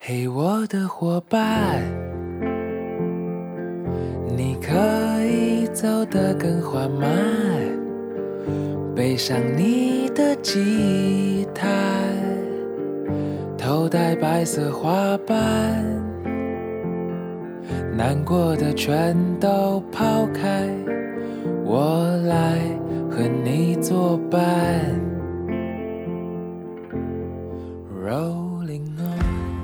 [0.00, 1.82] 嘿，我的伙伴，
[4.28, 4.72] 你可
[5.26, 7.10] 以走得更缓慢，
[8.94, 11.68] 背上你的吉他，
[13.58, 15.84] 头戴白色花瓣，
[17.94, 20.68] 难过的全都抛开，
[21.64, 22.56] 我来
[23.10, 25.07] 和你作伴。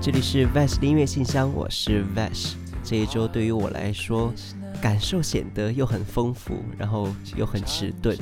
[0.05, 2.57] 这里是 Vash 音乐信箱，我是 Vash。
[2.83, 4.31] 这一周对于我来说，
[4.79, 8.15] 感受显得又很丰富，然后又很迟钝。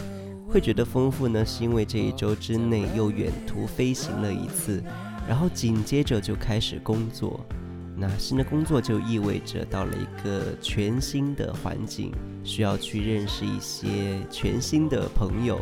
[0.48, 4.80] 会觉得丰富呢，是因为这一周之内又远途飞行了一次，
[5.26, 7.44] 然后紧接着就开始工作。
[7.96, 12.12] 那新的工作就意味着到了一个全新的环境，
[12.44, 15.60] 需要去认识一些全新的朋友。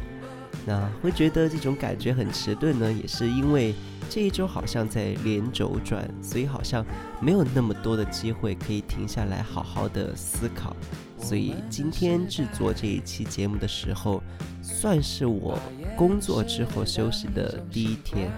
[0.67, 3.75] 那会觉得这种感觉很迟钝呢，也是因为。
[4.09, 6.85] 这一周好像在连轴转，所以好像
[7.21, 10.75] 没有那么多的机会可以停下来好好的思考。
[11.17, 14.21] 所以今天制作这一期节目的时候，
[14.63, 15.57] 算是我
[15.97, 18.29] 工作之后休息的第一天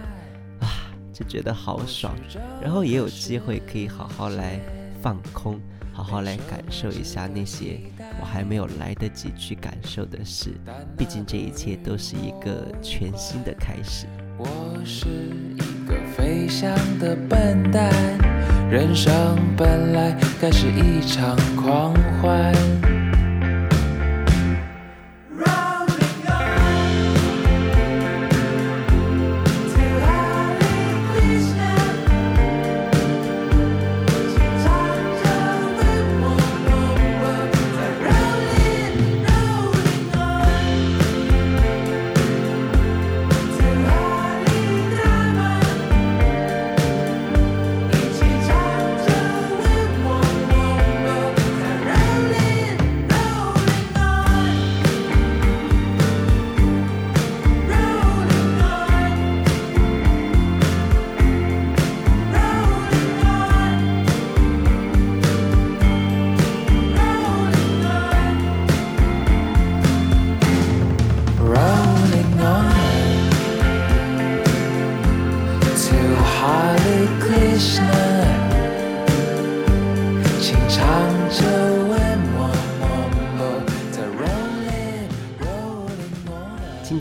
[0.60, 2.14] 啊，就觉得好爽。
[2.60, 4.60] 然后也有机会可以好好来
[5.00, 5.58] 放空，
[5.92, 7.78] 好好来感受一下那些
[8.20, 10.54] 我还没有来得及去感受的事。
[10.96, 14.06] 毕竟这一切都是一个全新的开始。
[14.38, 17.92] 我是一个飞翔的笨蛋，
[18.70, 19.12] 人生
[19.56, 22.52] 本来该是一场狂欢。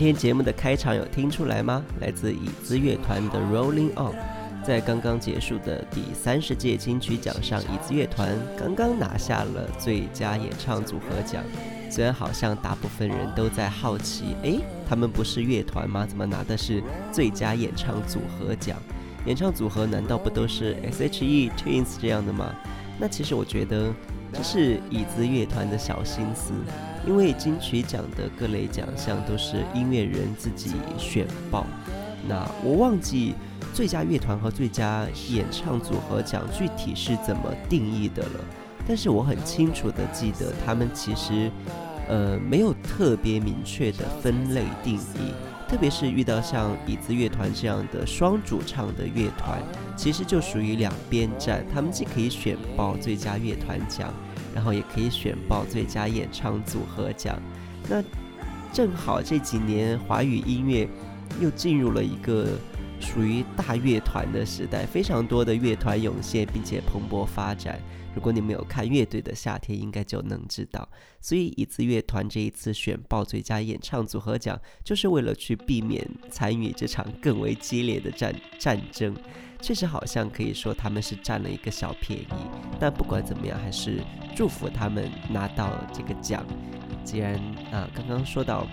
[0.02, 1.80] 今天节目的开场有听出来吗？
[2.00, 4.12] 来自椅子乐团的《Rolling On》。
[4.66, 11.44] 在刚刚结束的第三十届金曲奖上，椅子乐团刚刚拿下了最佳演唱组合奖。
[11.88, 14.58] 虽然好像大部分人都在好奇，诶，
[14.88, 16.04] 他们不是乐团吗？
[16.04, 16.82] 怎么拿的是
[17.12, 18.76] 最佳演唱组合奖？
[19.26, 22.52] 演唱组合难道不都是 S.H.E、Twins 这样的吗？
[22.98, 23.94] 那其实我觉得
[24.32, 26.52] 这是椅子乐团的小心思。
[27.04, 31.66] 因为金曲奖的各类奖项都是音乐人自己选报，
[32.28, 33.34] 那我忘记
[33.74, 38.40] 最佳乐团和最佳演唱组合奖具体是怎么定义的了。
[38.86, 41.50] 但是我很清楚的记得，他们其实
[42.08, 45.34] 呃没有特别明确的分类定义，
[45.72, 49.58] 特别是遇到像椅子乐团这样的双主唱的乐团，
[49.96, 54.12] 其实就属于两边站，他们既可以选报最佳乐团奖。
[54.54, 57.40] 然后也可以选报最佳演唱组合奖。
[57.88, 58.04] 那
[58.70, 60.86] 正好这几年华语音乐
[61.40, 62.48] 又进入了一个
[63.02, 67.78] 属于大乐团的时代，非常多的乐团涌现，并且蓬勃发展。
[68.14, 70.88] 如果你们有看乐队的夏天，应该就能知道。
[71.20, 79.14] 所以椅子乐团这一次选报最佳演唱组合奖，就是为了去避免参与这场更为激烈的战战争。
[79.60, 82.26] 确实好像可以说他们是占了一个小便宜，
[82.78, 84.00] 但不管怎么样，还是
[84.36, 86.44] 祝福他们拿到这个奖。
[87.04, 87.34] 既然
[87.72, 88.66] 啊刚刚说到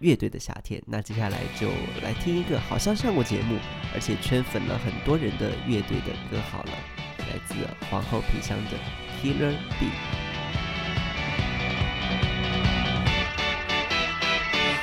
[0.00, 1.68] 乐队的夏天，那接下来就
[2.02, 3.58] 来听一个好像上过节目，
[3.94, 6.72] 而且圈粉了很多人的乐队的歌好了，
[7.18, 7.54] 来自
[7.88, 8.70] 皇后皮箱的
[9.22, 9.88] 《Killer Bee》。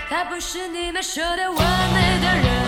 [0.10, 2.61] 他不是你们说的完美的人，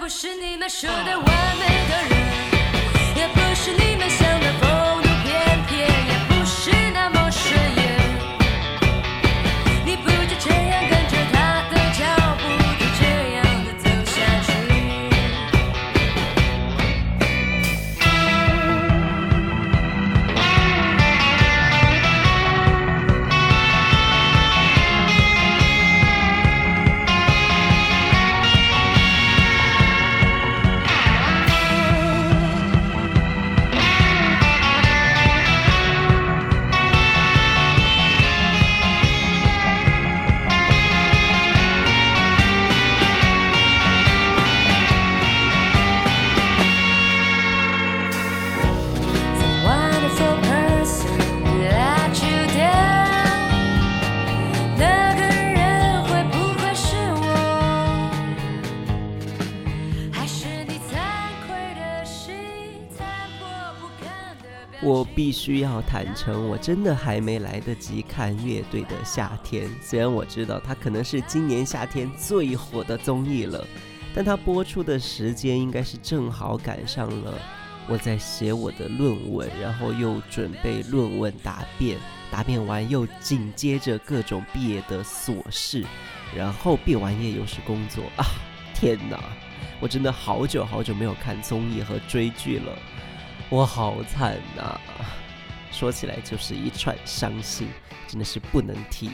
[0.00, 2.16] 不是你们说的完美的人，
[3.16, 3.89] 也不是你
[65.30, 69.70] 必须要坦诚，我真的还没来得及看乐队的夏天。
[69.80, 73.64] 虽然我知道它可能是今年夏天最火的综艺了，
[74.12, 77.38] 但它播出的时间应该是正好赶上了
[77.88, 81.96] 我在写我的论文，然后又准备论文答辩，
[82.28, 85.86] 答辩完又紧接着各种毕业的琐事，
[86.36, 88.26] 然后毕完业又是工作啊！
[88.74, 89.22] 天哪，
[89.78, 92.76] 我真的好久好久没有看综艺和追剧了。
[93.48, 94.80] 我好惨呐、
[95.70, 97.68] 说起来就是一串伤心，
[98.06, 99.10] 真的是不能提。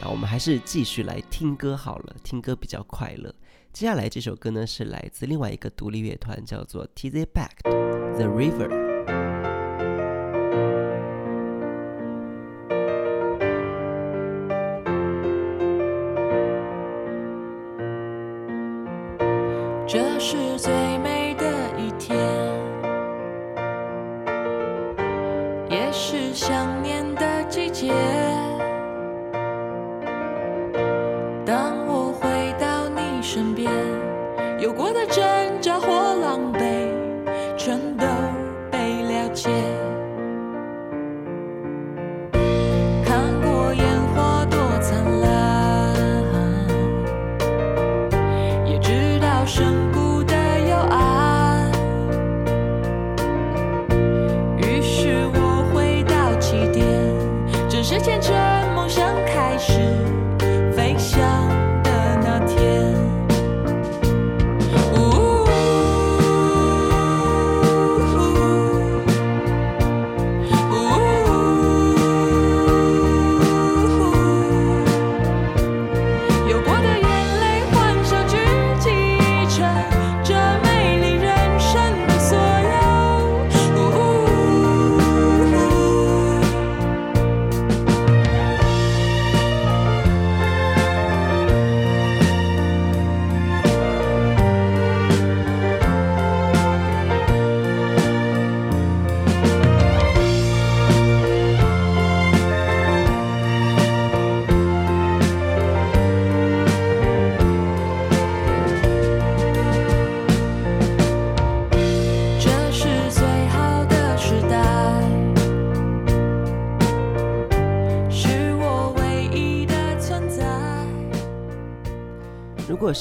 [0.00, 3.34] 那我们还是继续来听歌好了，听歌比较快乐。
[3.72, 7.70] 接下来这首歌呢是来自另外一个独立乐团，叫做 TZ Back 的
[8.16, 8.68] 《The River》。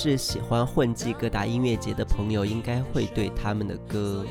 [0.04, 4.26] 是喜欢混迹各大音乐节的朋友，应该会对他们的歌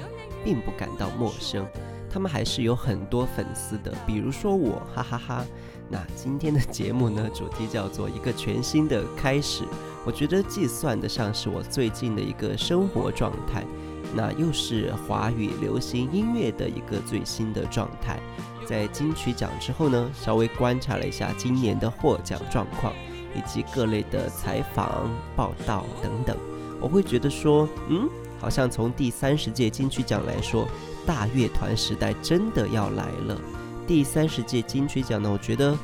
[0.44, 1.64] 并不感到陌生。
[2.12, 5.46] 他们还是有很多粉丝的，比如说我，哈哈哈
[5.88, 9.62] 那今天的节目呢，主题叫做一个全新的开始。
[10.04, 13.64] 我觉得既算得上是我最近的一个生活状态，
[14.12, 18.18] 那又是华语流行音乐的一个最新的状态。
[18.66, 22.92] 在金曲奖之后呢，稍微观察了一下今年的获奖状况。
[23.34, 26.36] 以及各类的采访、报道等等，
[26.80, 28.08] 我会觉得说，嗯，
[28.40, 30.66] 好像从第三十届金曲奖来说，
[31.06, 33.40] 大乐团时代真的要来了。
[33.86, 35.76] 第三十届金曲奖呢，我觉得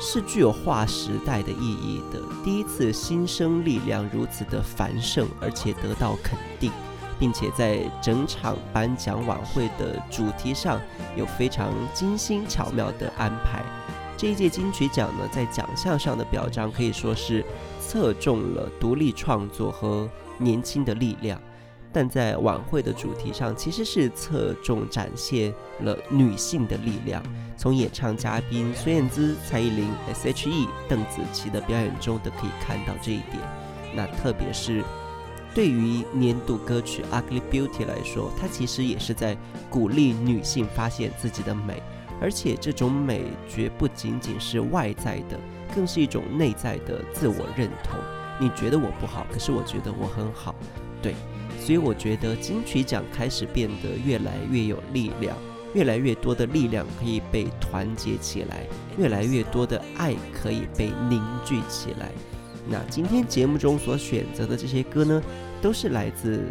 [0.00, 2.20] 是具有划时代的意义的。
[2.42, 6.72] 第一次新生力量如此的繁盛，而且得到肯定，
[7.18, 10.80] 并且在整场颁奖晚会的主题上
[11.16, 13.62] 有非常精心巧妙的安排。
[14.20, 17.42] 这一届金曲奖呢，在奖项上的表彰可以说是
[17.80, 21.40] 侧重了独立创作和年轻的力量，
[21.90, 25.50] 但在晚会的主题上，其实是侧重展现
[25.80, 27.22] 了女性的力量。
[27.56, 33.38] 从演唱嘉宾孙燕姿、蔡依林、S.H.E、邓紫棋的表演中，都可以看到这一点。
[33.94, 34.84] 那特别是
[35.54, 39.34] 对于年度歌曲《Ugly Beauty》来说，它其实也是在
[39.70, 41.82] 鼓励女性发现自己的美，
[42.20, 45.38] 而且这种美绝不仅仅是外在的，
[45.74, 47.98] 更是一种内在的自我认同。
[48.38, 50.54] 你觉得我不好，可是我觉得我很好，
[51.02, 51.14] 对，
[51.58, 55.36] 所以我觉得金曲奖开始变得越来越有力量，
[55.74, 58.66] 越来越多的力量可以被团结起来，
[58.98, 62.10] 越来越多的爱可以被凝聚起来。
[62.68, 65.22] 那今天节目中所选择的这些歌呢，
[65.60, 66.44] 都是来自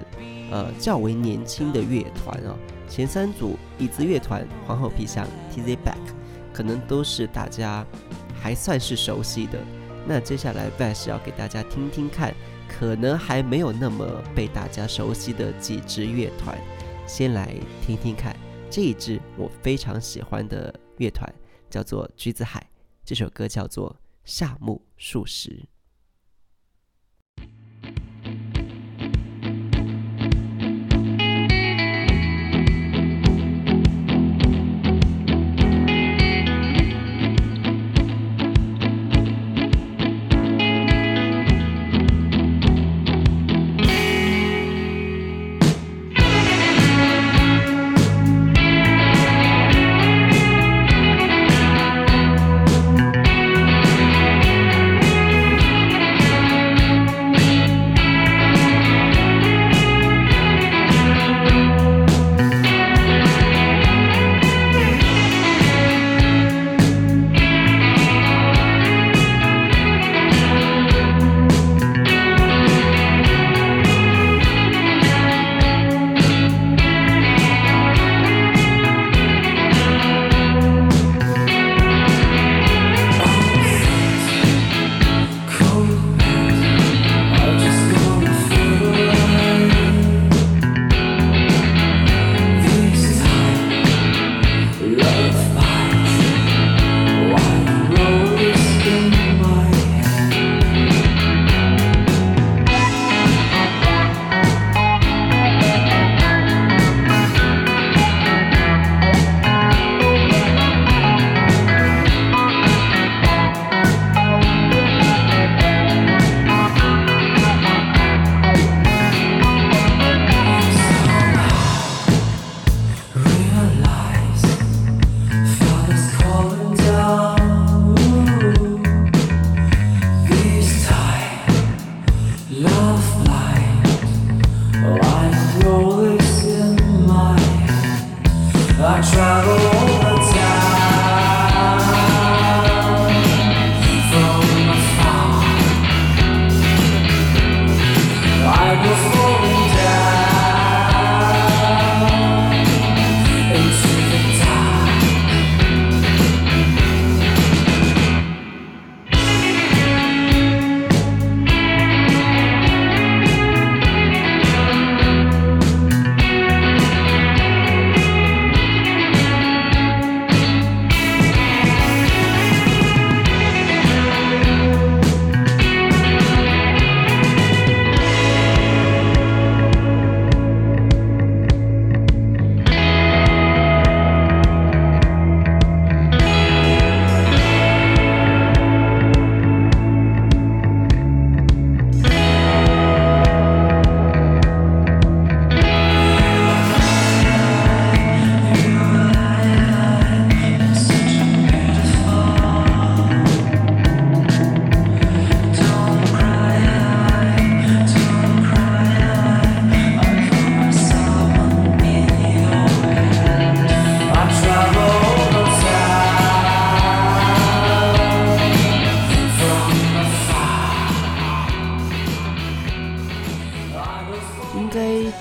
[0.52, 2.56] 呃较为年轻的乐团啊。
[2.90, 6.14] 前三组椅子乐团、皇后皮箱、TZ Back，
[6.52, 7.86] 可能都是大家
[8.42, 9.64] 还算是熟悉的。
[10.08, 12.34] 那接下来 Bass 要给大家听听看，
[12.68, 14.06] 可能还没有那么
[14.36, 16.58] 被大家熟悉的几支乐团，
[17.06, 17.54] 先来
[17.86, 18.36] 听听看
[18.72, 21.32] 这一支我非常喜欢的乐团，
[21.70, 22.66] 叫做橘子海，
[23.06, 23.92] 这首歌叫做
[24.26, 25.50] 《夏目漱石》。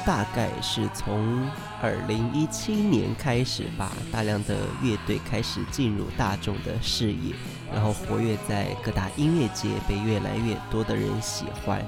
[0.06, 1.48] 大概是从
[1.82, 7.34] 二零一七年开始吧，大量的乐队开始进入大众的视野，
[7.72, 11.84] 然后活跃在各大音乐节，被越来越多的人喜欢。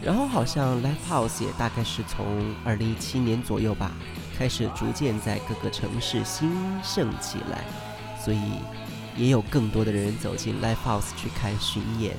[0.00, 3.92] 然后好像 Live House 也大概是从二零一七年左右吧，
[4.38, 6.50] 开始逐渐在各个城市兴
[6.82, 7.64] 盛起来，
[8.22, 8.40] 所以
[9.16, 12.16] 也有更多的人走进 Live House 去看巡演。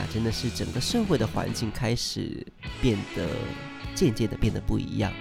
[0.00, 2.46] 那真的是整个社会的环境开始
[2.80, 3.28] 变得。
[3.92, 5.12] 渐渐的变得不一样，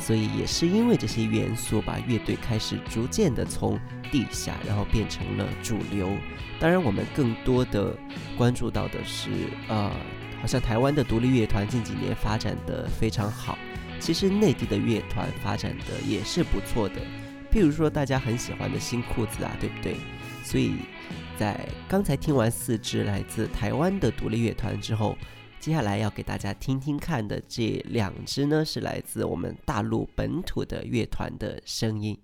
[0.00, 3.78] 所以也是因为这些元素，把乐队开始逐渐的从
[4.12, 6.08] 地下，然后变成了主流。
[6.60, 7.94] 当然，我们更多的
[8.38, 9.28] 关注到的是，
[9.68, 9.90] 呃，
[10.40, 13.58] 好像台湾的独立乐团近几年发展的非常好，
[13.98, 17.02] 其实内地的乐团发展的也是不错的。
[17.52, 19.96] 譬如说大家很喜欢的新裤子啊，对不对？
[20.44, 20.76] 所以
[21.38, 25.16] 在刚才听完四支来自台湾的独立乐团之后，
[25.58, 32.16] 接下来要给大家听听看的这两支呢，是来自我们大陆本土的乐团的声音。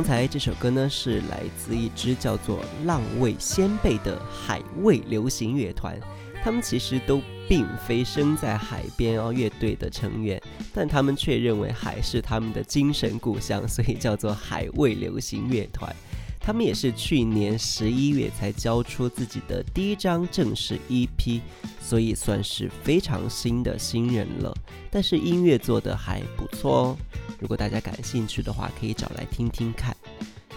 [0.00, 5.94] 刚才这首歌呢，是来自一支叫做“浪味仙贝”的海味流行乐团。
[6.42, 10.40] 他们其实都并非生在海边哦，乐队的成员，
[10.72, 15.94] 但他们却认为海是他们的精神故乡，所以叫做海味流行乐团。
[16.50, 21.40] 他们也是去年十一月才交出自己的第一张正式 EP，
[21.80, 24.52] 所以算是非常新的新人了。
[24.90, 26.96] 但是音乐做的还不错哦。
[27.38, 29.96] 如果大家感兴趣的话，可以找来听听看。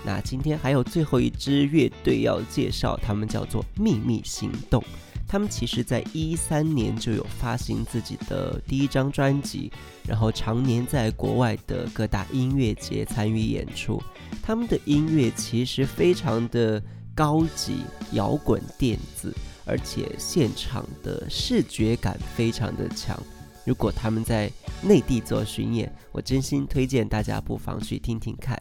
[0.03, 4.83] 那今天还有最后一支乐队要介绍，他们叫做秘密行动。
[5.33, 9.71] 他们其实在一三年就有发行自己的第一张专辑，
[10.07, 13.99] 然后常年在国外的各大音乐节参与演出。
[14.43, 16.79] 他们的音乐其实非常的
[17.15, 17.77] 高级，
[18.11, 19.33] 摇滚电子，
[19.65, 23.19] 而且现场的视觉感非常的强。
[23.65, 24.51] 如果他们在
[24.83, 28.55] 内地做巡演，我真心推荐大家不妨去听听看。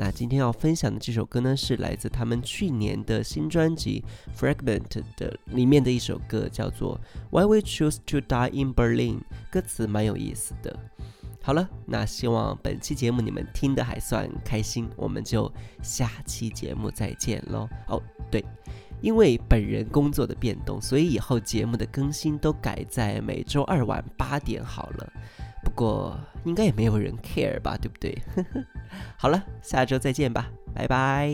[0.00, 4.04] 那今天要分享的这首歌呢，是来自他们去年的新专辑
[4.40, 7.00] 《Fragment》的里面的一首歌，叫做
[7.36, 9.16] 《Why We Choose to Die in Berlin》，
[9.50, 10.78] 歌词蛮有意思的。
[11.42, 17.68] 好了，那希望本期节目你们听得还算开心，我们就下期节目再见喽。
[17.88, 18.44] 哦，对。
[19.00, 25.12] 因为本人工作的变动，所以以后节目的更新都改在每周二晚八点好了。
[25.62, 28.16] 不过应该也没有人 care 吧，对不对？
[29.16, 31.30] 好了，下周再见吧，拜拜。